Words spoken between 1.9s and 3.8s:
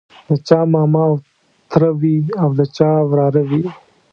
وي او د چا وراره وي.